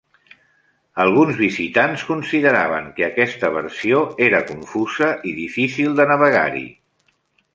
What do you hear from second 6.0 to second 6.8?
de navegar-hi.